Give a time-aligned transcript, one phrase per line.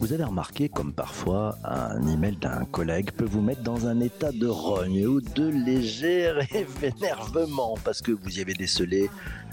[0.00, 4.32] Vous avez remarqué comme parfois un email d'un collègue peut vous mettre dans un état
[4.32, 6.32] de rogne ou de léger
[6.82, 9.10] énervement parce que vous y avez décelé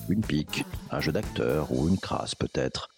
[0.07, 2.94] une pique, un jeu d'acteur ou une crasse peut-être.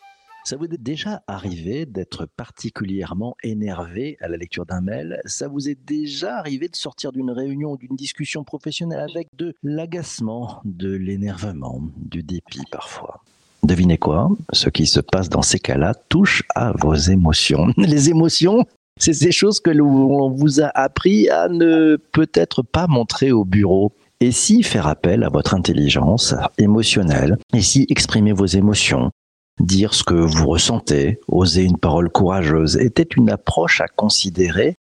[0.48, 5.20] Ça vous est déjà arrivé d'être particulièrement énervé à la lecture d'un mail?
[5.26, 9.56] Ça vous est déjà arrivé de sortir d'une réunion ou d'une discussion professionnelle avec de
[9.62, 13.26] l'agacement, de l'énervement, du dépit parfois?
[13.64, 14.30] Devinez quoi?
[14.54, 17.68] Ce qui se passe dans ces cas-là touche à vos émotions.
[17.78, 18.66] Les émotions,
[18.98, 23.92] c'est ces choses que l'on vous a appris à ne peut-être pas montrer au bureau.
[24.22, 29.12] Et si faire appel à votre intelligence émotionnelle, et si exprimer vos émotions,
[29.60, 34.76] dire ce que vous ressentez, oser une parole courageuse, était une approche à considérer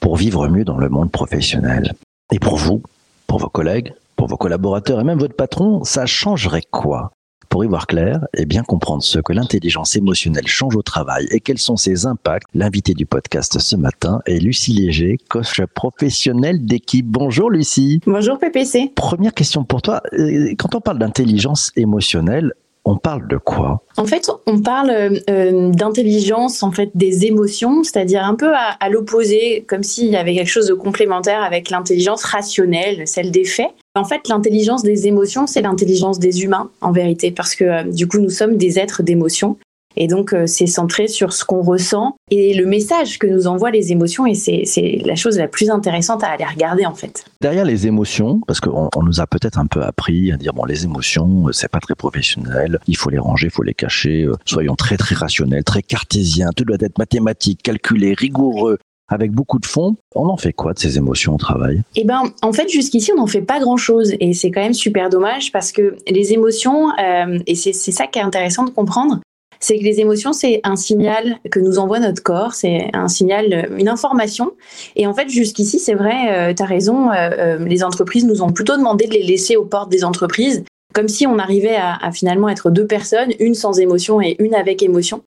[0.00, 1.94] pour vivre mieux dans le monde professionnel.
[2.32, 2.82] Et pour vous,
[3.26, 7.12] pour vos collègues, pour vos collaborateurs et même votre patron, ça changerait quoi?
[7.48, 11.40] Pour y voir clair et bien comprendre ce que l'intelligence émotionnelle change au travail et
[11.40, 17.06] quels sont ses impacts, l'invité du podcast ce matin est Lucie Léger, coach professionnelle d'équipe.
[17.06, 18.00] Bonjour Lucie.
[18.06, 18.92] Bonjour PPC.
[18.94, 20.02] Première question pour toi.
[20.12, 22.52] Euh, quand on parle d'intelligence émotionnelle,
[22.88, 23.82] on parle de quoi?
[23.98, 29.64] En fait, on parle euh, d'intelligence, en fait, des émotions, c'est-à-dire un peu à, l'opposé,
[29.68, 33.70] comme s'il y avait quelque chose de complémentaire avec l'intelligence rationnelle, celle des faits.
[33.94, 38.08] En fait, l'intelligence des émotions, c'est l'intelligence des humains, en vérité, parce que euh, du
[38.08, 39.58] coup, nous sommes des êtres d'émotions.
[39.96, 43.70] Et donc, euh, c'est centré sur ce qu'on ressent et le message que nous envoient
[43.70, 44.26] les émotions.
[44.26, 47.24] Et c'est la chose la plus intéressante à aller regarder, en fait.
[47.40, 50.64] Derrière les émotions, parce qu'on on nous a peut-être un peu appris à dire, bon,
[50.64, 54.24] les émotions, euh, c'est pas très professionnel, il faut les ranger, il faut les cacher,
[54.24, 58.78] euh, soyons très, très rationnels, très cartésiens, tout doit être mathématique, calculé, rigoureux,
[59.08, 59.96] avec beaucoup de fond.
[60.14, 61.82] On en fait quoi de ces émotions au travail?
[61.96, 65.10] Eh ben, en fait, jusqu'ici, on n'en fait pas grand-chose, et c'est quand même super
[65.10, 69.20] dommage parce que les émotions, euh, et c'est ça qui est intéressant de comprendre,
[69.60, 73.68] c'est que les émotions, c'est un signal que nous envoie notre corps, c'est un signal,
[73.76, 74.52] une information.
[74.96, 78.42] Et en fait, jusqu'ici, c'est vrai, euh, tu as raison, euh, euh, les entreprises nous
[78.42, 81.96] ont plutôt demandé de les laisser aux portes des entreprises, comme si on arrivait à,
[81.96, 85.22] à finalement être deux personnes, une sans émotion et une avec émotion.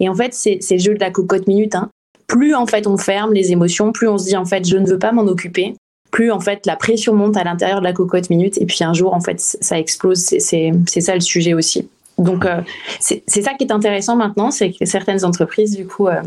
[0.00, 1.74] Et en fait, c'est le jeu de la cocotte minute.
[1.74, 1.90] Hein.
[2.26, 4.86] Plus en fait on ferme les émotions, plus on se dit en fait je ne
[4.86, 5.74] veux pas m'en occuper,
[6.10, 8.94] plus en fait la pression monte à l'intérieur de la cocotte minute et puis un
[8.94, 10.20] jour en fait ça explose.
[10.20, 11.88] C'est ça le sujet aussi.
[12.18, 12.60] Donc euh,
[13.00, 16.22] c'est ça qui est intéressant maintenant, c'est que certaines entreprises du coup euh,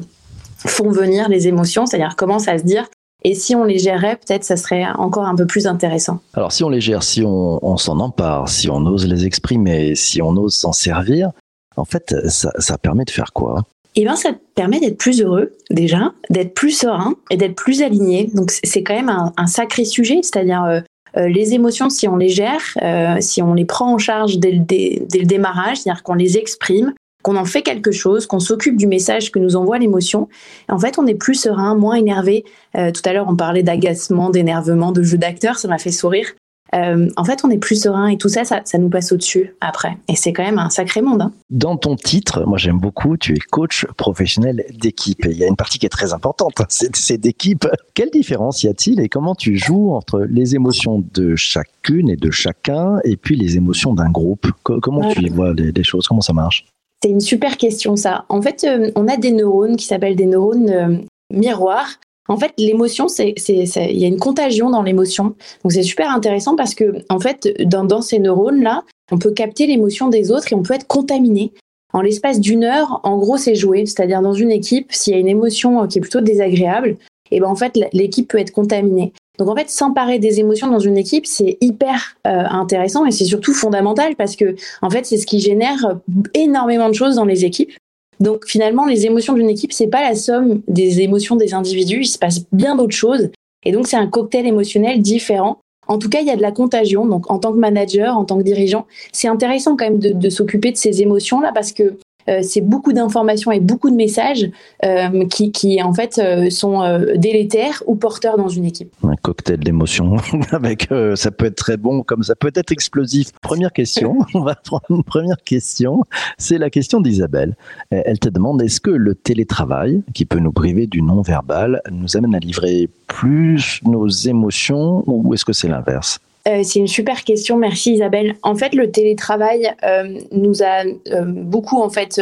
[0.57, 2.87] font venir les émotions, c'est-à-dire commencent à se dire
[3.23, 6.19] et si on les gérait, peut-être ça serait encore un peu plus intéressant.
[6.33, 9.95] Alors si on les gère, si on, on s'en empare, si on ose les exprimer,
[9.95, 11.31] si on ose s'en servir,
[11.75, 13.63] en fait ça, ça permet de faire quoi?
[13.99, 18.29] Eh bien, ça permet d'être plus heureux déjà, d'être plus serein et d'être plus aligné.
[18.31, 20.81] Donc, c'est quand même un, un sacré sujet, c'est-à-dire euh,
[21.15, 24.51] euh, les émotions, si on les gère, euh, si on les prend en charge dès
[24.51, 29.31] le, démarrage, c'est-à-dire qu'on les exprime, qu'on en fait quelque chose, qu'on s'occupe du message
[29.31, 30.27] que nous envoie l'émotion,
[30.69, 32.45] en fait, on est plus serein, moins énervé.
[32.75, 36.27] Euh, tout à l'heure, on parlait d'agacement, d'énervement, de jeu d'acteur, ça m'a fait sourire.
[36.75, 39.55] Euh, en fait, on est plus serein et tout ça, ça, ça nous passe au-dessus
[39.61, 39.97] après.
[40.07, 41.21] Et c'est quand même un sacré monde.
[41.21, 41.31] Hein.
[41.49, 45.25] Dans ton titre, moi j'aime beaucoup, tu es coach professionnel d'équipe.
[45.25, 47.67] Il y a une partie qui est très importante, c'est d'équipe.
[47.93, 52.31] Quelle différence y a-t-il et comment tu joues entre les émotions de chacune et de
[52.31, 54.47] chacun et puis les émotions d'un groupe?
[54.63, 56.07] Comment tu y vois les, les choses?
[56.07, 56.65] Comment ça marche?
[57.03, 58.25] C'est une super question ça.
[58.27, 60.97] En fait, euh, on a des neurones qui s'appellent des neurones euh,
[61.31, 65.35] miroirs en fait, l'émotion, c'est, il y a une contagion dans l'émotion.
[65.63, 70.09] Donc c'est super intéressant parce que, en fait, dans, ces neurones-là, on peut capter l'émotion
[70.09, 71.53] des autres et on peut être contaminé.
[71.93, 73.85] En l'espace d'une heure, en gros, c'est joué.
[73.85, 76.97] C'est-à-dire dans une équipe, s'il y a une émotion euh, qui est plutôt désagréable,
[77.29, 79.11] et eh ben en fait, l'équipe peut être contaminée.
[79.37, 83.25] Donc en fait, s'emparer des émotions dans une équipe, c'est hyper euh, intéressant et c'est
[83.25, 85.97] surtout fondamental parce que en fait, c'est ce qui génère
[86.33, 87.71] énormément de choses dans les équipes.
[88.19, 92.07] Donc finalement, les émotions d'une équipe, c'est pas la somme des émotions des individus, il
[92.07, 93.29] se passe bien d'autres choses.
[93.63, 95.59] Et donc c'est un cocktail émotionnel différent.
[95.87, 97.05] En tout cas, il y a de la contagion.
[97.05, 100.29] Donc en tant que manager, en tant que dirigeant, c'est intéressant quand même de, de
[100.29, 101.97] s'occuper de ces émotions-là parce que
[102.41, 104.49] c'est beaucoup d'informations et beaucoup de messages
[104.83, 108.93] euh, qui, qui, en fait, euh, sont euh, délétères ou porteurs dans une équipe.
[109.03, 110.17] Un cocktail d'émotions,
[110.51, 113.31] avec ça peut être très bon comme ça peut être explosif.
[113.41, 116.03] Première question, on va prendre une première question.
[116.37, 117.55] C'est la question d'Isabelle.
[117.89, 122.35] Elle te demande est-ce que le télétravail, qui peut nous priver du non-verbal, nous amène
[122.35, 126.19] à livrer plus nos émotions ou est-ce que c'est l'inverse?
[126.47, 128.35] Euh, c'est une super question, merci Isabelle.
[128.41, 132.21] En fait, le télétravail euh, nous a euh, beaucoup en fait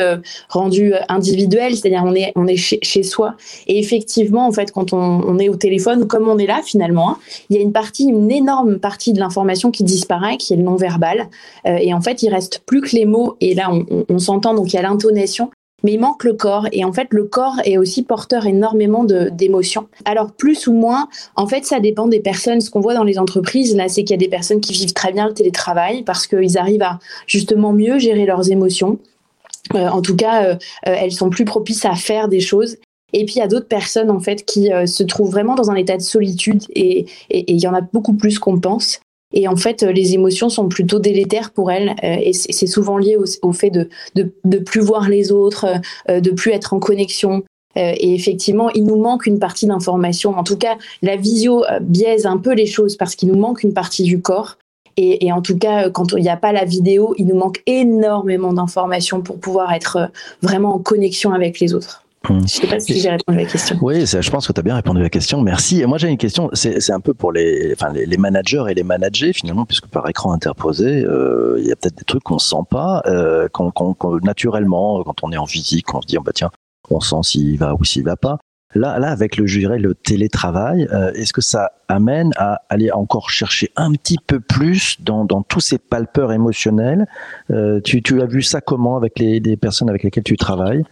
[0.50, 2.04] rendu individuels, c'est-à-dire
[2.36, 3.36] on est chez, soi.
[3.68, 7.18] Et effectivement, en fait, quand on, est au téléphone, comme on est là finalement, hein,
[7.50, 10.63] il y a une partie, une énorme partie de l'information qui disparaît, qui est le
[10.63, 11.28] non verbal.
[11.66, 13.36] et en fait, il reste plus que les mots.
[13.42, 13.71] Et là,
[14.10, 15.51] on s'entend, donc il y a l'intonation
[15.86, 16.68] mais il manque le corps.
[16.72, 19.88] Et en fait, le corps est aussi porteur énormément d'émotions.
[20.04, 22.60] Alors, plus ou moins, en fait, ça dépend des personnes.
[22.60, 24.94] Ce qu'on voit dans les entreprises, là, c'est qu'il y a des personnes qui vivent
[24.94, 26.98] très bien le télétravail parce qu'ils arrivent à
[27.28, 28.98] justement mieux gérer leurs émotions.
[29.76, 30.56] Euh, en tout cas, euh,
[30.88, 32.78] euh, elles sont plus propices à faire des choses.
[33.14, 35.76] Et puis il y a d'autres personnes en fait qui se trouvent vraiment dans un
[35.76, 39.00] état de solitude et il y en a beaucoup plus qu'on pense.
[39.33, 41.89] Et en fait, les émotions sont plutôt délétères pour elles.
[42.04, 45.66] Euh, et c'est souvent lié au, fait de, de, plus voir les autres,
[46.10, 47.44] euh, de plus être en connexion.
[47.77, 50.38] Euh, et effectivement, il nous manque une partie d'information.
[50.38, 53.74] En tout cas, la visio biaise un peu les choses parce qu'il nous manque une
[53.74, 54.57] partie du corps.
[54.98, 58.54] Et, en tout cas, quand il n'y a pas la vidéo, il nous manque énormément
[58.54, 60.10] d'informations pour pouvoir être
[60.42, 62.05] vraiment en connexion avec les autres.
[62.27, 63.77] Je ne sais pas si j'ai répondu à la question.
[63.81, 65.42] Oui, je pense que tu as bien répondu à la question.
[65.42, 65.81] Merci.
[65.81, 66.50] Et moi, j'ai une question.
[66.54, 70.31] C'est un peu pour les, enfin, les, managers et les managers, finalement, puisque par écran
[70.31, 73.48] interposé, euh, il y a peut-être des trucs qu'on ne sent pas, euh,
[74.24, 76.51] naturellement, quand on est en physique, on se dit, oh, bah, tiens,
[76.89, 78.38] on sent s'il va ou s'il va pas.
[78.75, 83.30] Là, là, avec le, je le télétravail, euh, est-ce que ça amène à aller encore
[83.30, 87.07] chercher un petit peu plus dans, dans tous ces palpeurs émotionnels?
[87.51, 90.83] Euh, tu, tu, as vu ça comment avec les, les personnes avec lesquelles tu travailles?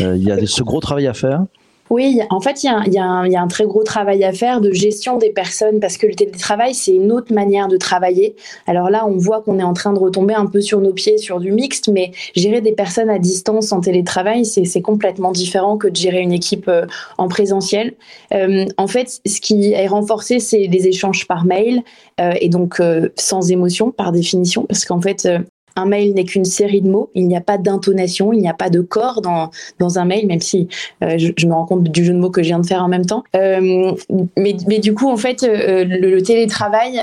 [0.00, 1.44] Il y a ce gros travail à faire
[1.90, 5.30] oui, en fait, il y, a, un très gros travail à faire de gestion des
[5.30, 8.36] personnes parce que le télétravail, c'est une autre manière de travailler.
[8.66, 11.18] Alors là, on voit qu'on est en train de retomber un peu sur nos pieds
[11.18, 15.88] sur du mixte, mais gérer des personnes à distance en télétravail, c'est complètement différent que
[15.88, 16.86] de gérer une équipe euh,
[17.18, 17.94] en présentiel.
[18.32, 21.82] Euh, en fait, ce qui est renforcé, c'est les échanges par mail
[22.18, 22.80] euh, et donc
[23.16, 25.28] sans émotion par définition, parce qu'en fait,
[25.76, 28.54] un mail n'est qu'une série de mots, il n'y a pas d'intonation, il n'y a
[28.54, 30.68] pas de corps dans, dans un mail, même si
[31.02, 32.88] euh, je, me rends compte du jeu de mots que je viens de faire en
[32.88, 33.24] même temps.
[33.34, 33.92] Euh,
[34.36, 37.00] mais, mais, du coup, en fait, euh, le, télétravail,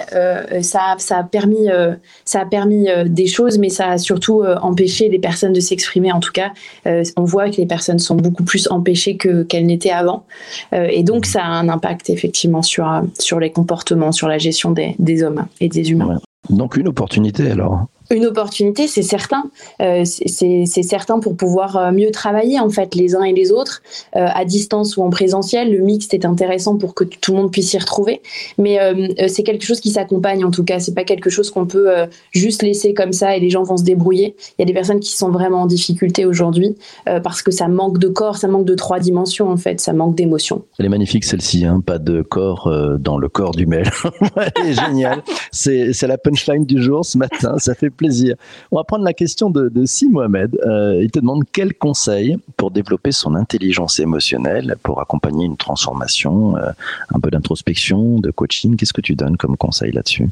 [0.61, 1.67] ça, ça, a permis,
[2.25, 6.11] ça a permis des choses, mais ça a surtout empêché les personnes de s'exprimer.
[6.11, 6.51] En tout cas,
[6.85, 10.25] on voit que les personnes sont beaucoup plus empêchées que, qu'elles n'étaient avant.
[10.73, 12.89] et donc, ça a un impact effectivement sur,
[13.19, 16.19] sur les comportements, sur la gestion des, des hommes et des humains.
[16.49, 19.43] Donc, une opportunité alors une opportunité, c'est certain.
[19.81, 23.81] Euh, c'est certain pour pouvoir euh, mieux travailler en fait les uns et les autres
[24.15, 25.71] euh, à distance ou en présentiel.
[25.71, 28.21] Le mixte est intéressant pour que tout le monde puisse s'y retrouver,
[28.57, 28.79] mais
[29.27, 30.79] c'est quelque chose qui s'accompagne en tout cas.
[30.79, 31.89] C'est pas quelque chose qu'on peut
[32.31, 34.35] juste laisser comme ça et les gens vont se débrouiller.
[34.57, 36.75] Il y a des personnes qui sont vraiment en difficulté aujourd'hui
[37.05, 40.15] parce que ça manque de corps, ça manque de trois dimensions en fait, ça manque
[40.15, 40.63] d'émotion.
[40.79, 43.89] Elle est magnifique celle-ci, hein pas de corps dans le corps du mail.
[44.55, 45.21] Elle est géniale.
[45.51, 47.55] C'est la punchline du jour ce matin.
[47.57, 47.89] Ça fait
[48.71, 50.59] On va prendre la question de, Si Mohamed.
[50.65, 56.57] Euh, il te demande quel conseil pour développer son intelligence émotionnelle, pour accompagner une transformation,
[56.57, 56.71] euh,
[57.13, 58.75] un peu d'introspection, de coaching.
[58.75, 60.27] Qu'est-ce que tu donnes comme conseil là-dessus?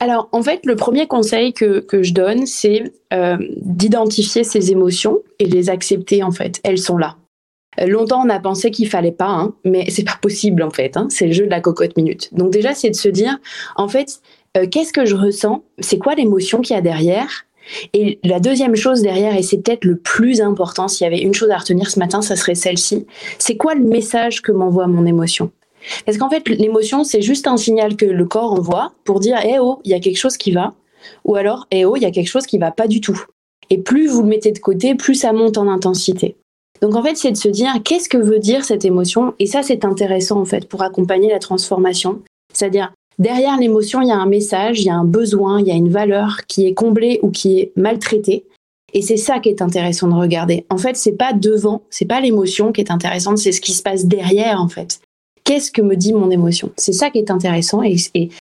[0.00, 5.48] Alors, en fait, le premier conseil que, je donne, c'est euh, d'identifier ses émotions et
[5.48, 6.60] de les accepter, en fait.
[6.62, 7.16] Elles sont là.
[7.86, 10.96] Longtemps, on a pensé qu'il fallait pas, hein, mais c'est pas possible, en fait.
[10.96, 11.08] Hein.
[11.10, 12.32] c'est le jeu de la cocotte minute.
[12.32, 13.38] Donc, déjà, c'est de se dire,
[13.76, 14.20] en fait,
[14.56, 17.44] euh, qu'est-ce que je ressens, c'est quoi l'émotion qu'il y a derrière?
[17.92, 21.34] Et la deuxième chose derrière, et c'est peut-être le plus important, s'il y avait une
[21.34, 23.06] chose à retenir ce matin, ça serait celle-ci,
[23.38, 25.50] c'est quoi le message que m'envoie mon émotion?
[26.06, 29.58] Parce qu'en fait, l'émotion, c'est juste un signal que le corps envoie pour dire, eh
[29.58, 30.74] oh, il y a quelque chose qui va,
[31.24, 33.22] ou alors, eh oh, il y a quelque chose qui va pas du tout.
[33.70, 36.36] Et plus vous le mettez de côté, plus ça monte en intensité.
[36.80, 39.34] Donc en fait, c'est de se dire qu'est-ce que veut dire cette émotion?
[39.38, 42.22] Et ça, c'est intéressant en fait pour accompagner la transformation.
[42.52, 45.72] C'est-à-dire Derrière l'émotion, il y a un message, il y a un besoin, il y
[45.72, 48.44] a une valeur qui est comblée ou qui est maltraitée.
[48.94, 50.64] Et c'est ça qui est intéressant de regarder.
[50.70, 53.82] En fait, c'est pas devant, c'est pas l'émotion qui est intéressante, c'est ce qui se
[53.82, 55.00] passe derrière, en fait.
[55.44, 56.70] Qu'est-ce que me dit mon émotion?
[56.76, 57.96] C'est ça qui est intéressant et,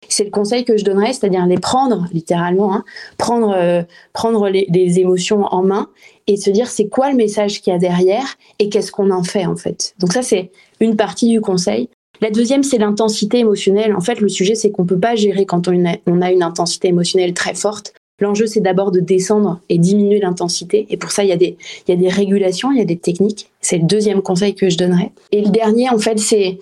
[0.09, 2.83] c'est le conseil que je donnerais, c'est-à-dire les prendre littéralement, hein,
[3.17, 3.83] prendre, euh,
[4.13, 5.89] prendre les, les, émotions en main
[6.27, 9.23] et se dire c'est quoi le message qu'il y a derrière et qu'est-ce qu'on en
[9.23, 9.95] fait en fait.
[9.99, 11.89] Donc ça c'est une partie du conseil.
[12.21, 13.95] La deuxième, c'est l'intensité émotionnelle.
[13.95, 17.33] En fait, le sujet, c'est qu'on peut pas gérer quand on a une intensité émotionnelle
[17.33, 17.93] très forte.
[18.19, 20.87] L'enjeu, c'est d'abord de descendre et diminuer l'intensité.
[20.89, 23.51] Et pour ça, il y, a des, régulations, il y a des techniques.
[23.61, 25.11] C'est le deuxième conseil que je donnerais.
[25.31, 26.57] Et le dernier, en fait, c'est,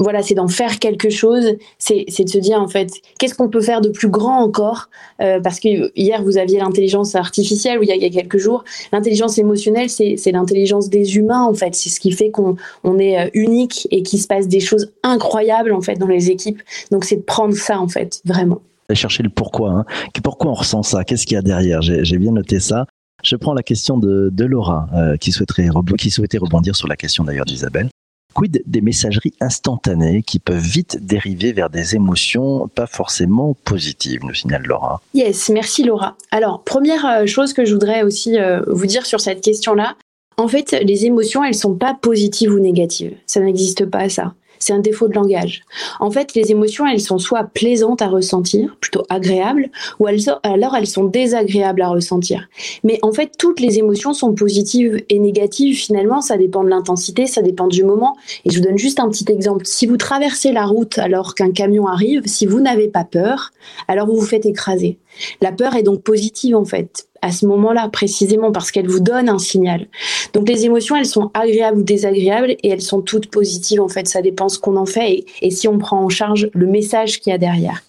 [0.00, 1.56] voilà, c'est d'en faire quelque chose.
[1.78, 4.90] C'est, de se dire, en fait, qu'est-ce qu'on peut faire de plus grand encore?
[5.20, 8.64] Euh, Parce que hier, vous aviez l'intelligence artificielle, ou il y a, quelques jours.
[8.92, 11.76] L'intelligence émotionnelle, c'est, l'intelligence des humains, en fait.
[11.76, 14.90] C'est ce qui fait qu'on on est euh, unique et qu'il se passe des choses
[15.04, 16.60] incroyables, en fait, dans les équipes.
[16.90, 18.60] Donc, c'est de prendre ça, en fait, vraiment.
[18.94, 19.70] Chercher le pourquoi.
[19.70, 19.84] Hein.
[20.22, 21.04] Pourquoi on ressent ça?
[21.04, 21.82] Qu'est-ce qu'il y a derrière?
[21.82, 22.86] J'ai bien noté ça.
[23.22, 25.68] Je prends la question de, Laura, euh, qui, souhaiterait,
[25.98, 27.88] qui souhaitait rebondir sur la question d'ailleurs d'Isabelle.
[28.34, 34.34] Quid des messageries instantanées qui peuvent vite dériver vers des émotions pas forcément positives, nous
[34.34, 35.02] signale Laura.
[35.14, 36.16] Yes, merci Laura.
[36.30, 39.96] Alors, première euh, chose que je voudrais aussi euh, vous dire sur cette question-là,
[40.36, 43.14] en fait, les émotions, elles sont pas positives ou négatives.
[43.26, 45.64] Ça n'existe pas ça c'est un défaut de langage.
[45.98, 50.86] En fait, les émotions, elles sont soit plaisantes à ressentir, plutôt agréables, ou alors elles
[50.86, 52.48] sont désagréables à ressentir.
[52.84, 55.76] Mais en fait, toutes les émotions sont positives et négatives.
[55.76, 58.16] Finalement, ça dépend de l'intensité, ça dépend du moment.
[58.44, 59.66] Et je vous donne juste un petit exemple.
[59.66, 63.52] Si vous traversez la route alors qu'un camion arrive, si vous n'avez pas peur,
[63.88, 64.98] alors vous vous faites écraser.
[65.40, 69.28] La peur est donc positive en fait à ce moment-là précisément parce qu'elle vous donne
[69.28, 69.86] un signal.
[70.32, 74.08] Donc les émotions, elles sont agréables ou désagréables et elles sont toutes positives en fait.
[74.08, 77.30] Ça dépend ce qu'on en fait et, si on prend en charge le message qu'il
[77.30, 77.82] y a derrière.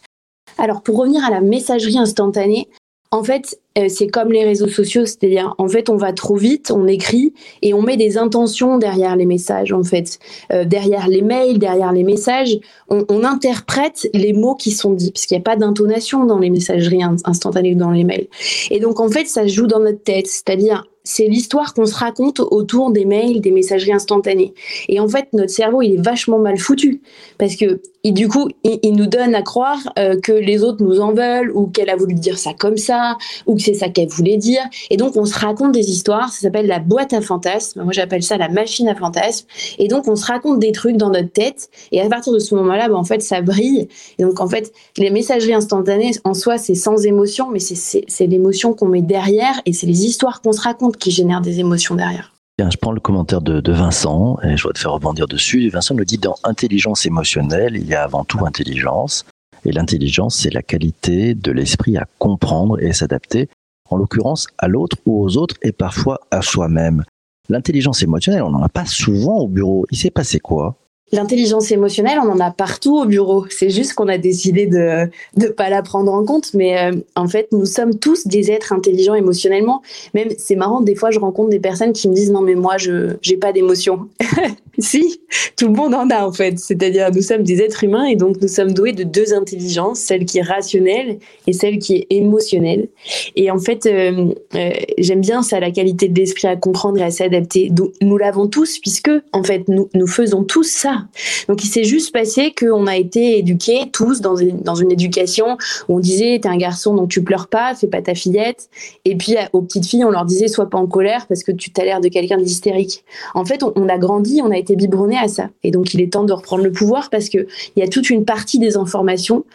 [0.58, 2.68] Alors pour revenir à la messagerie instantanée,
[3.12, 6.88] en fait, c'est comme les réseaux sociaux, c'est-à-dire en fait on va trop vite, on
[6.88, 10.20] écrit et on met des intentions derrière les messages en fait,
[10.52, 12.60] euh, derrière les mails, derrière les messages,
[12.90, 17.04] on, interprète les mots qui sont dits puisqu'il n'y a pas d'intonation dans les messageries
[17.24, 18.28] instantanées ou dans les mails.
[18.72, 21.96] Et donc en fait ça se joue dans notre tête, c'est-à-dire c'est l'histoire qu'on se
[21.96, 24.54] raconte autour des mails, des messageries instantanées.
[24.88, 27.02] Et en fait, notre cerveau, il est vachement mal foutu
[27.38, 31.14] parce que du coup, il, nous donne à croire euh, que les autres nous en
[31.14, 34.62] veulent ou qu'elle a voulu dire ça comme ça ou c'est ça qu'elle voulait dire.
[34.90, 36.32] Et donc, on se raconte des histoires.
[36.32, 37.84] Ça s'appelle la boîte à fantasmes.
[37.84, 39.48] Moi, j'appelle ça la machine à fantasmes.
[39.80, 41.70] Et donc, on se raconte des trucs dans notre tête.
[41.92, 43.88] Et à partir de ce moment-là, ben, en fait, ça brille.
[44.18, 48.74] Et donc, en fait, les messageries instantanées, en soi, c'est sans émotion, mais c'est l'émotion
[48.74, 52.34] qu'on met derrière et c'est les histoires qu'on se raconte qui génère des émotions derrière.
[52.60, 55.68] je prends le commentaire de, Vincent et je vais te faire rebondir dessus.
[55.70, 59.26] Vincent nous dit dans intelligence émotionnelle, il y a avant tout intelligence.
[59.66, 63.50] Et l'intelligence, c'est la qualité de l'esprit à comprendre et s'adapter,
[63.90, 67.04] en l'occurrence à l'autre ou aux autres et parfois à soi-même.
[67.50, 69.86] L'intelligence émotionnelle, on n'en a pas souvent au bureau.
[69.92, 70.78] Il s'est passé quoi?
[71.14, 73.46] L'intelligence émotionnelle, on en a partout au bureau.
[73.50, 76.54] C'est juste qu'on a décidé de ne pas la prendre en compte.
[76.54, 79.82] Mais euh, en fait, nous sommes tous des êtres intelligents émotionnellement.
[80.14, 82.78] Même, c'est marrant, des fois, je rencontre des personnes qui me disent non, mais moi,
[82.78, 84.08] je n'ai pas d'émotion.
[84.82, 85.22] si,
[85.56, 86.60] tout le monde en a en fait.
[86.60, 90.26] C'est-à-dire, nous sommes des êtres humains et donc nous sommes doués de deux intelligences, celle
[90.26, 92.88] qui est rationnelle et celle qui est émotionnelle.
[93.36, 97.04] Et en fait, euh, euh, j'aime bien ça, la qualité de l'esprit à comprendre et
[97.04, 97.72] à s'adapter.
[98.02, 101.06] Nous l'avons tous puisque, en fait, nous, nous faisons tous ça
[101.48, 105.58] donc il s'est juste passé qu'on a été éduqués tous dans une, dans une éducation
[105.88, 108.70] où on disait t'es un garçon donc tu pleures pas, fais pas ta fillette.
[109.06, 111.72] Et puis aux petites filles on leur disait sois pas en colère parce que tu
[111.78, 113.04] as l'air de quelqu'un d'hystérique.
[113.34, 114.71] En fait on, a grandi, on a été
[115.18, 115.50] à ça.
[115.64, 118.10] Et donc il est temps de reprendre le pouvoir parce que il y a toute
[118.10, 119.46] une partie des informations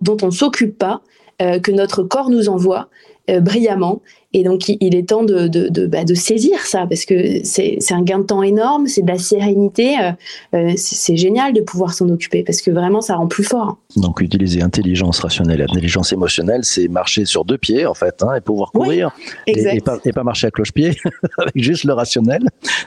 [0.00, 1.02] dont on s'occupe pas,
[1.38, 2.88] que notre corps nous envoie
[3.30, 4.00] euh, brillamment.
[4.32, 8.02] Et donc, il est temps de, de, bah, de, saisir ça, parce que c'est un
[8.02, 9.96] gain de temps énorme, c'est de la sérénité.
[9.98, 10.12] Euh,
[10.54, 13.78] euh, c'est génial de pouvoir s'en occuper, parce que vraiment, ça rend plus fort.
[13.96, 18.40] Donc, utiliser intelligence rationnelle intelligence émotionnelle, c'est marcher sur deux pieds, en fait, hein, et
[18.40, 19.10] pouvoir courir.
[19.46, 20.96] et, pas, et, pas, marcher à cloche-pied,
[21.38, 22.42] avec juste le rationnel.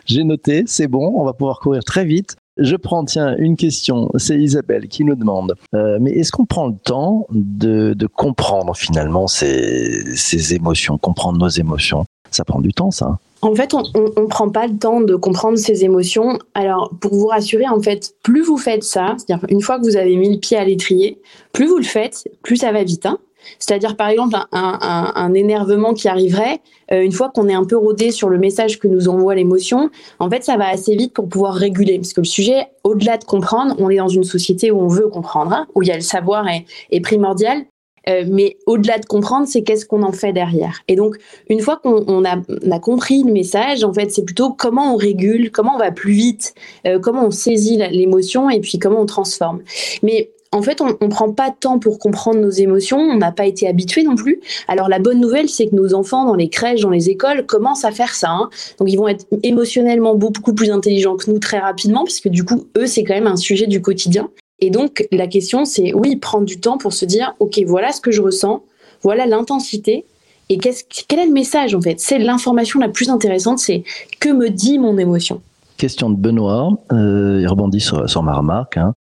[0.05, 2.36] J'ai noté, c'est bon, on va pouvoir courir très vite.
[2.58, 4.12] Je prends, tiens, une question.
[4.17, 5.55] C'est Isabelle qui nous demande.
[5.74, 12.05] Euh, mais est-ce qu'on prend le temps de, comprendre finalement ces, émotions, comprendre nos émotions?
[12.29, 13.17] Ça prend du temps, ça.
[13.41, 16.38] En fait, on ne prend pas le temps de comprendre ces émotions.
[16.53, 19.98] Alors, pour vous rassurer, en fait, plus vous faites ça, c'est-à-dire une fois que vous
[19.98, 21.20] avez mis le pied à l'étrier,
[21.51, 23.05] plus vous le faites, plus ça va vite.
[23.05, 23.17] Hein.
[23.60, 26.60] C'est-à-dire, par exemple, un, énervement qui arriverait,
[26.91, 29.89] euh, une fois qu'on est un peu rodé sur le message que nous envoie l'émotion,
[30.19, 31.98] en fait, ça va assez vite pour pouvoir réguler.
[31.98, 35.07] Parce que le sujet, au-delà de comprendre, on est dans une société où on veut
[35.07, 37.63] comprendre, hein, où il y a le savoir est, primordial.
[38.10, 40.79] Euh, mais au-delà de comprendre, c'est qu'est-ce qu'on en fait derrière.
[40.88, 41.17] Et donc,
[41.50, 45.75] une fois qu'on a, compris le message, en fait, c'est plutôt comment on régule, comment
[45.75, 46.55] on va plus vite,
[46.88, 49.62] euh, comment on saisit l'émotion et puis comment on transforme.
[50.01, 53.31] Mais en fait, on ne prend pas de temps pour comprendre nos émotions, on n'a
[53.31, 54.41] pas été habitué non plus.
[54.67, 57.86] Alors la bonne nouvelle, c'est que nos enfants dans les crèches, dans les écoles, commencent
[57.86, 58.31] à faire ça.
[58.31, 58.50] Hein.
[58.77, 62.65] Donc ils vont être émotionnellement beaucoup plus intelligents que nous très rapidement, puisque du coup,
[62.77, 64.29] eux, c'est quand même un sujet du quotidien.
[64.60, 68.01] Et donc la question, c'est oui, prendre du temps pour se dire, ok, voilà ce
[68.01, 68.63] que je ressens,
[69.03, 70.05] voilà l'intensité,
[70.50, 72.01] et quel est le message en fait?
[72.01, 73.86] C'est l'information la plus intéressante, c'est
[74.20, 75.41] que me dit mon émotion?
[75.77, 78.75] Question de Benoît, euh, il rebondit sur, ma remarque.
[78.75, 78.93] Hein.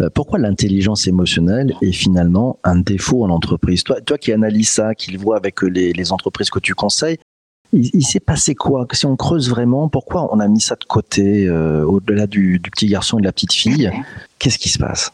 [0.00, 3.82] Euh, pourquoi l'intelligence émotionnelle est finalement un défaut en entreprise?
[3.84, 7.18] Toi, toi qui analyses ça, qui le vois avec les, les entreprises que tu conseilles,
[7.72, 8.86] il, s'est passé quoi?
[8.92, 12.70] Si on creuse vraiment, pourquoi on a mis ça de côté, euh, au-delà du, du,
[12.70, 13.90] petit garçon et de la petite fille?
[14.38, 15.12] Qu'est-ce qui se passe?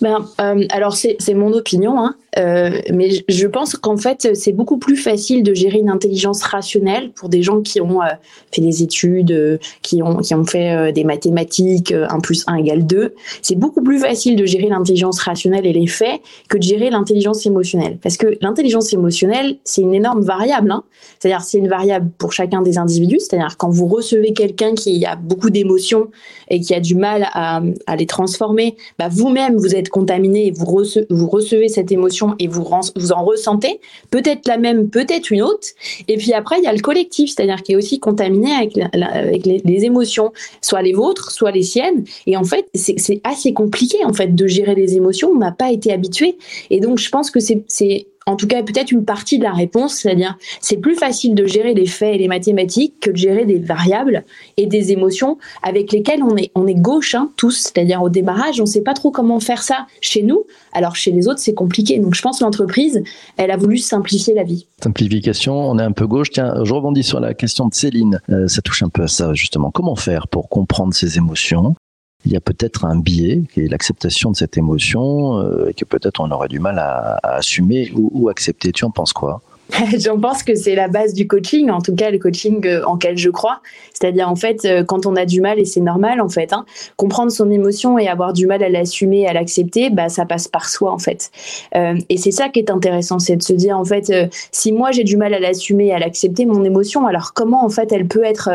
[0.00, 4.78] Ben, euh, alors c'est mon opinion, hein, euh, mais je pense qu'en fait c'est beaucoup
[4.78, 8.06] plus facile de gérer une intelligence rationnelle pour des gens qui ont euh,
[8.54, 13.14] fait des études, qui ont qui ont fait des mathématiques, 1 plus 1 égale 2.
[13.42, 17.44] C'est beaucoup plus facile de gérer l'intelligence rationnelle et les faits que de gérer l'intelligence
[17.44, 20.70] émotionnelle, parce que l'intelligence émotionnelle c'est une énorme variable.
[20.70, 20.84] Hein.
[21.18, 23.20] C'est-à-dire c'est une variable pour chacun des individus.
[23.20, 26.08] C'est-à-dire quand vous recevez quelqu'un qui a beaucoup d'émotions
[26.48, 30.50] et qui a du mal à, à les transformer, bah, vous-même vous êtes contaminé et
[30.50, 32.66] vous, recevez, cette émotion et vous,
[32.96, 33.80] vous en ressentez,
[34.10, 35.68] peut-être la même, peut-être une autre.
[36.08, 39.84] Et puis après, il y a le collectif, c'est-à-dire qui est aussi contaminé avec, les,
[39.84, 42.04] émotions, soit les vôtres, soit les siennes.
[42.26, 45.30] Et en fait, c'est assez compliqué en fait de gérer les émotions.
[45.30, 46.36] On n'a pas été habitué.
[46.70, 49.94] Et donc, je pense que c'est en tout cas peut-être une partie de la réponse,
[49.94, 53.58] c'est-à-dire c'est plus facile de gérer les faits et les mathématiques que de gérer des
[53.58, 54.24] variables
[54.56, 58.60] et des émotions avec lesquelles on est, on est gauche hein, tous, c'est-à-dire au démarrage,
[58.60, 61.54] on ne sait pas trop comment faire ça chez nous, alors chez les autres c'est
[61.54, 61.98] compliqué.
[61.98, 63.02] Donc je pense que l'entreprise,
[63.36, 64.66] elle a voulu simplifier la vie.
[64.82, 66.30] Simplification, on est un peu gauche.
[66.30, 69.34] Tiens, je rebondis sur la question de Céline, euh, ça touche un peu à ça
[69.34, 69.70] justement.
[69.70, 71.74] Comment faire pour comprendre ces émotions?
[72.24, 75.84] Il y a peut-être un biais qui est l'acceptation de cette émotion euh, et que
[75.84, 78.72] peut-être on aurait du mal à, assumer ou, ou accepter.
[78.72, 79.42] Tu en penses quoi?
[79.98, 82.96] J'en pense que c'est la base du coaching, en tout cas le coaching euh, en
[82.96, 83.60] quel je crois.
[83.92, 86.64] C'est-à-dire en fait, euh, quand on a du mal, et c'est normal en fait, hein,
[86.96, 90.68] comprendre son émotion et avoir du mal à l'assumer, à l'accepter, bah ça passe par
[90.68, 91.30] soi en fait.
[91.74, 94.12] Euh, et c'est ça qui est intéressant, c'est de se dire en fait,
[94.50, 97.92] si moi j'ai du mal à l'assumer, à l'accepter mon émotion, alors comment en fait
[97.92, 98.50] elle peut être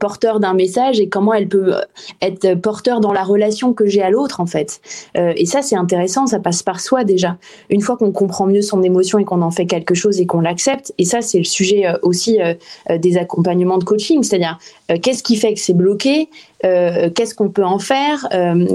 [0.00, 1.74] porteur d'un message et comment elle peut
[2.20, 4.80] être porteur dans la relation que j'ai à l'autre en fait.
[5.14, 7.36] et ça c'est intéressant, ça passe par soi déjà.
[7.70, 10.37] Une fois qu'on comprend mieux son émotion et qu'on en fait quelque chose et qu'on
[10.40, 10.92] l'accepte.
[10.98, 12.54] Et ça, c'est le sujet euh, aussi euh,
[12.90, 14.58] euh, des accompagnements de coaching, c'est-à-dire
[15.02, 16.30] qu'est-ce qui fait que c'est bloqué,
[16.62, 18.26] qu'est-ce qu'on peut en faire,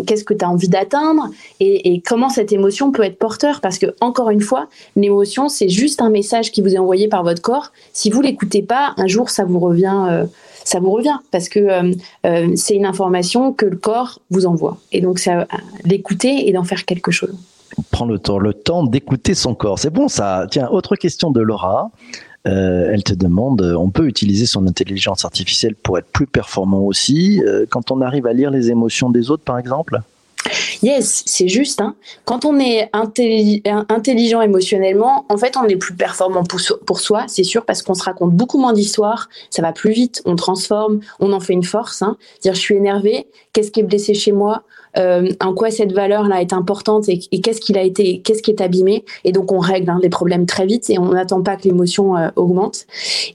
[0.05, 1.29] qu'est-ce que tu as envie d'atteindre
[1.60, 3.62] et, comment cette émotion peut être porteur.
[3.62, 7.24] Parce que, encore une fois, l'émotion, c'est juste un message qui vous est envoyé par
[7.24, 7.72] votre corps.
[7.93, 10.25] Si vous l'écoutez pas, un jour, ça vous revient.
[10.63, 11.91] ça vous revient parce que
[12.55, 14.77] c'est une information que le corps vous envoie.
[14.91, 15.34] Et donc, c'est
[15.84, 17.36] l'écouter et d'en faire quelque chose
[17.92, 19.80] prend le temps, le temps d'écouter son corps.
[19.80, 20.48] C'est bon ça.
[20.50, 21.92] Tiens, autre question de Laura.
[22.46, 27.42] Euh, elle te demande, on peut utiliser son intelligence artificielle pour être plus performant aussi
[27.42, 30.01] euh, quand on arrive à lire les émotions des autres, par exemple?
[30.81, 31.79] Yes, c'est juste.
[31.79, 31.96] Hein.
[32.25, 37.64] Quand on est intelligent émotionnellement, en fait, on est plus performant pour, soi, c'est sûr,
[37.64, 41.40] parce qu'on se raconte beaucoup moins d'histoires, ça va plus vite, on transforme, on en
[41.40, 42.01] fait une force.
[42.01, 42.18] Hein.
[42.42, 44.64] Dire je suis énervé, qu'est-ce qui est blessé chez moi?
[44.98, 48.62] Euh, en quoi cette valeur-là est importante et, qu'est-ce qu'il a été, qu'est-ce qui est
[48.62, 49.03] abîmé.
[49.24, 52.16] Et donc on règle hein, les problèmes très vite et on n'attend pas que l'émotion
[52.16, 52.86] euh, augmente.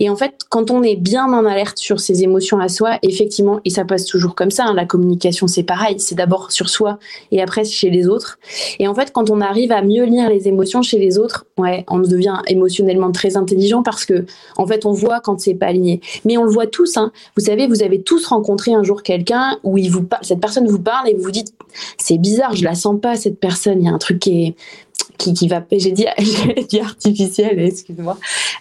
[0.00, 3.60] Et en fait, quand on est bien en alerte sur ses émotions à soi, effectivement,
[3.64, 6.98] et ça passe toujours comme ça, hein, la communication c'est pareil, c'est d'abord sur soi
[7.32, 8.38] et après chez les autres.
[8.78, 11.84] Et en fait, quand on arrive à mieux lire les émotions chez les autres, ouais,
[11.88, 14.24] on devient émotionnellement très intelligent parce que
[14.56, 16.00] en fait, on voit quand c'est pas aligné.
[16.24, 16.96] Mais on le voit tous.
[16.96, 17.12] Hein.
[17.36, 20.80] Vous savez, vous avez tous rencontré un jour quelqu'un où il vous cette personne vous
[20.80, 21.47] parle et vous vous dites
[21.96, 23.82] c'est bizarre, je la sens pas cette personne.
[23.82, 24.56] Il y a un truc qui est
[25.18, 26.06] qui, qui va, j'ai dit,
[26.68, 28.16] dit artificiel, excuse-moi.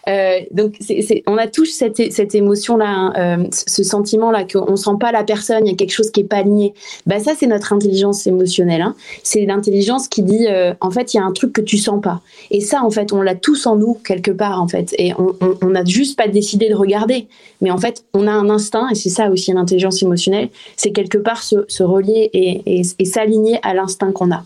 [0.09, 4.97] Euh, donc, c'est, on a tous cette, cette émotion-là, hein, euh, ce sentiment-là qu'on sent
[4.99, 6.73] pas la personne, il y a quelque chose qui est pas aligné.
[7.05, 8.81] Bah ça, c'est notre intelligence émotionnelle.
[8.81, 8.95] Hein.
[9.23, 12.01] C'est l'intelligence qui dit, euh, en fait, il y a un truc que tu sens
[12.01, 12.21] pas.
[12.49, 14.95] Et ça, en fait, on l'a tous en nous quelque part, en fait.
[14.97, 17.27] Et on n'a juste pas décidé de regarder.
[17.61, 21.17] Mais en fait, on a un instinct, et c'est ça aussi l'intelligence émotionnelle, c'est quelque
[21.17, 24.43] part se, se relier et, et s'aligner à l'instinct qu'on a.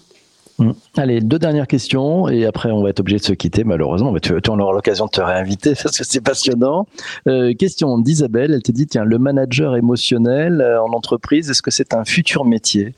[0.62, 0.72] Mm.
[0.98, 4.12] Allez, deux dernières questions et après on va être obligé de se quitter malheureusement.
[4.12, 6.88] Mais tu, tu auras l'occasion de te réinviter parce que c'est passionnant.
[7.28, 11.72] Euh, question d'Isabelle, elle te dit tiens, le manager émotionnel euh, en entreprise, est-ce que
[11.72, 12.94] c'est un futur métier?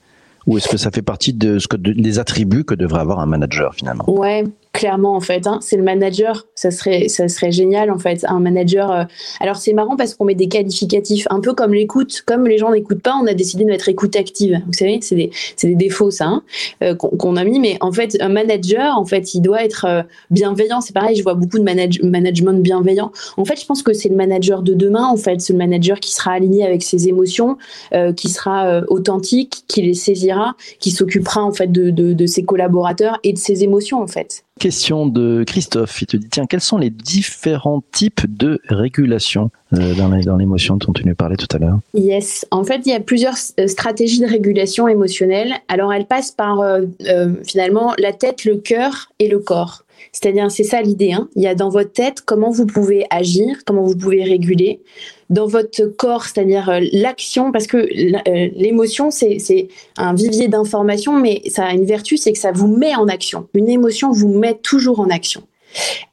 [0.45, 3.25] Ou est-ce que ça fait partie de ce que des attributs que devrait avoir un
[3.25, 4.03] manager finalement?
[4.09, 4.43] Ouais,
[4.73, 5.47] clairement en fait.
[5.47, 8.25] Hein, c'est le manager, ça serait, ça serait génial en fait.
[8.27, 8.91] Un manager.
[8.91, 9.03] Euh,
[9.39, 12.23] alors c'est marrant parce qu'on met des qualificatifs, un peu comme l'écoute.
[12.25, 14.61] Comme les gens n'écoutent pas, on a décidé de mettre écoute active.
[14.65, 15.31] Vous savez, c'est des,
[15.61, 16.43] des, défauts ça hein,
[16.81, 17.59] euh, qu'on a mis.
[17.59, 20.81] Mais en fait, un manager, en fait, il doit être euh, bienveillant.
[20.81, 23.11] C'est pareil, je vois beaucoup de manage management bienveillant.
[23.37, 25.05] En fait, je pense que c'est le manager de demain.
[25.05, 27.57] En fait, c'est le manager qui sera aligné avec ses émotions,
[28.15, 33.19] qui sera authentique, qui les saisira, qui s'occupera en fait de, de, de ses collaborateurs
[33.23, 34.43] et de ses émotions en fait.
[34.59, 36.01] Question de Christophe.
[36.01, 40.93] Il te dit tiens, quels sont les différents types de régulation euh, dans l'émotion dont
[40.93, 41.79] tu nous parlais tout à l'heure?
[41.95, 42.45] Yes.
[42.51, 45.53] En fait, il y a plusieurs euh, stratégies de régulation émotionnelle.
[45.67, 46.81] Alors, elles passent par euh,
[47.43, 49.82] finalement la tête, le cœur et le corps.
[50.11, 51.11] C'est-à-dire, c'est ça l'idée.
[51.11, 51.27] Hein.
[51.35, 54.81] Il y a dans votre tête comment vous pouvez agir, comment vous pouvez réguler.
[55.29, 61.41] Dans votre corps, c'est-à-dire euh, l'action, parce que euh, l'émotion, c'est un vivier d'informations, mais
[61.47, 63.47] ça a une vertu, c'est que ça vous met en action.
[63.55, 65.41] Une émotion vous met toujours en action.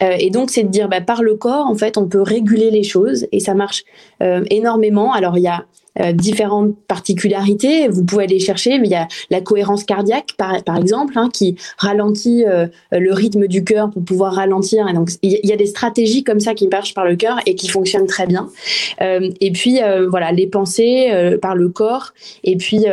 [0.02, 2.70] Euh, et donc, c'est de dire, bah, par le corps, en fait, on peut réguler
[2.70, 3.84] les choses et ça marche
[4.20, 5.12] énormément.
[5.12, 5.66] Alors, il y a
[5.98, 7.88] euh, différentes particularités.
[7.88, 11.29] Vous pouvez aller chercher, mais il y a la cohérence cardiaque, par, par exemple, hein,
[11.33, 14.87] qui ralentit euh, le rythme du cœur pour pouvoir ralentir.
[14.94, 17.68] Donc, il y a des stratégies comme ça qui marchent par le cœur et qui
[17.68, 18.48] fonctionnent très bien.
[19.00, 21.11] Euh, et puis, voilà, les pensées
[21.42, 22.12] par le corps.
[22.44, 22.85] Et puis,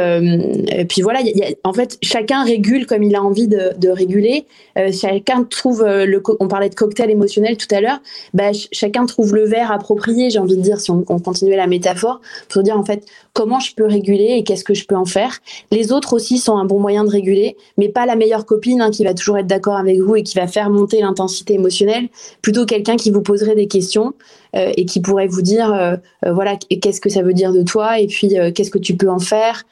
[0.90, 1.20] puis voilà,
[1.64, 4.46] en fait, chacun régule comme il a envie de, de réguler.
[4.92, 8.00] chacun trouve, le, on parlait de cocktail émotionnel tout à l'heure,
[8.34, 11.68] bah, chacun trouve le verre approprié, j'ai envie de dire, si on, on continuait la
[11.68, 12.97] métaphore, pour dire en fait
[13.34, 15.40] comment je peux réguler et qu'est-ce que je peux en faire.
[15.72, 18.92] Les autres aussi sont un bon moyen de réguler, mais pas la meilleure copine hein,
[18.92, 22.10] qui va toujours être d'accord avec vous et qui va faire monter l'intensité émotionnelle,
[22.42, 24.14] plutôt quelqu'un qui vous poserait des questions
[24.56, 27.64] euh, et qui pourrait vous dire euh, euh, voilà qu'est-ce que ça veut dire de
[27.64, 29.64] toi et puis qu'est-ce que tu peux en faire,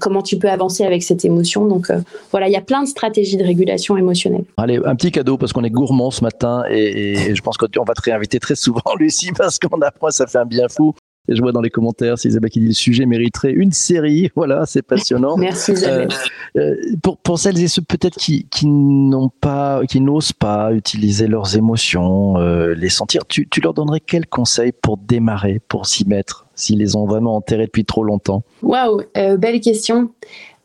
[0.00, 1.66] comment tu peux avancer avec cette émotion.
[1.66, 1.90] Donc
[2.30, 4.44] voilà, il y a plein de stratégies de régulation émotionnelle.
[4.56, 7.94] Allez, un petit cadeau parce qu'on est gourmand ce matin et, je pense qu'on va
[7.94, 10.94] te réinviter très souvent, Lucie, parce qu'on apprend, ça fait un bien fou
[11.28, 14.30] je vois dans les commentaires si Isabelle qui dit le sujet mériterait une série.
[14.38, 15.36] Voilà, c'est passionnant.
[15.36, 16.08] Merci Isabelle.
[16.56, 20.72] Euh, euh, pour, pour celles et ceux peut-être qui, qui n'ont pas, qui n'osent pas
[20.72, 25.86] utiliser leurs émotions, euh, les sentir, tu, tu leur donnerais quel conseil pour démarrer, pour
[25.86, 28.44] s'y mettre, s'ils les ont vraiment enterrés depuis trop longtemps?
[28.62, 30.10] Waouh, belle question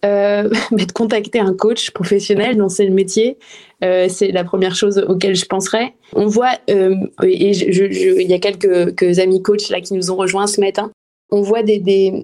[0.06, 3.38] euh, de contacter un coach professionnel dont c'est le métier.
[3.84, 5.94] Euh, c'est la première chose auquel je penserais.
[6.14, 10.48] On voit, euh, et il y a quelques, amis coachs là qui nous ont rejoints
[10.48, 10.92] ce matin,
[11.32, 11.80] on voit des,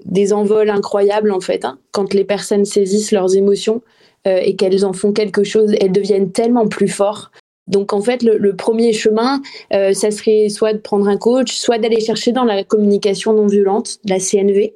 [0.05, 1.65] des, envols incroyables en fait.
[1.65, 1.79] Hein.
[1.91, 3.81] quand les personnes saisissent leurs émotions
[4.27, 7.31] euh, et qu'elles en font quelque chose, elles deviennent tellement plus fortes.
[7.67, 11.77] Donc en fait, le, le premier chemin, ça serait soit de prendre un coach, soit
[11.77, 14.73] d'aller chercher dans la communication non violente, la CNV,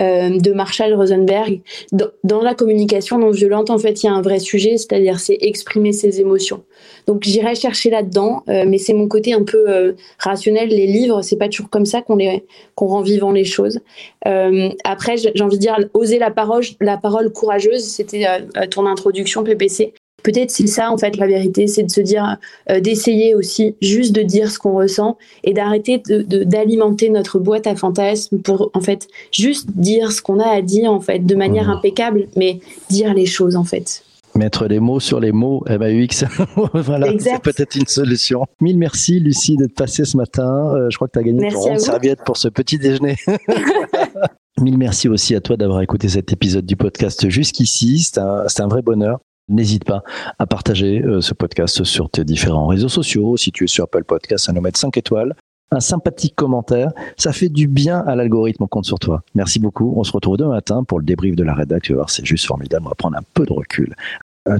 [0.00, 1.60] de Marshall Rosenberg.
[1.92, 5.38] Dans, la communication non violente, en fait, il y a un vrai sujet, c'est-à-dire c'est
[5.40, 6.64] exprimer ses émotions.
[7.06, 10.70] Donc j'irai chercher là-dedans, euh, mais c'est mon côté un peu euh, rationnel.
[10.70, 13.80] Les livres, c'est pas toujours comme ça qu'on les qu'on rend vivant les choses.
[14.24, 17.84] après, j'ai envie de dire oser la parole, la parole courageuse.
[17.84, 18.26] C'était
[18.70, 19.94] ton introduction PPC.
[20.22, 22.36] Peut-être c'est ça en fait la vérité, c'est de se dire,
[22.70, 27.66] euh, d'essayer aussi juste de dire ce qu'on ressent et d'arrêter d'alimenter de, notre boîte
[27.66, 31.34] à fantasmes pour en fait juste dire ce qu'on a à dire en fait de
[31.34, 31.78] manière mmh.
[31.78, 34.04] impeccable, mais dire les choses en fait.
[34.34, 36.24] Mettre les mots sur les mots, MAUX,
[36.72, 38.46] voilà, c'est peut-être une solution.
[38.62, 40.74] Mille merci Lucie d'être passée ce matin.
[40.74, 43.16] Euh, je crois que tu as gagné ton serviette pour ce petit déjeuner.
[44.60, 47.98] Mille merci aussi à toi d'avoir écouté cet épisode du podcast jusqu'ici.
[47.98, 49.18] C'est un, un, vrai bonheur.
[49.52, 50.02] N'hésite pas
[50.38, 53.36] à partager euh, ce podcast sur tes différents réseaux sociaux.
[53.36, 55.34] Si tu es sur Apple Podcast, à nous mettre 5 étoiles.
[55.70, 59.22] Un sympathique commentaire, ça fait du bien à l'algorithme, on compte sur toi.
[59.34, 59.94] Merci beaucoup.
[59.96, 61.82] On se retrouve demain matin pour le débrief de la rédac.
[61.82, 62.84] Tu vas voir, c'est juste formidable.
[62.86, 63.94] On va prendre un peu de recul.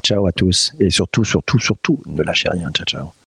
[0.03, 0.73] ciao à tous.
[0.79, 2.71] Et surtout, surtout, surtout, ne lâchez rien.
[2.71, 3.22] Ciao, ciao.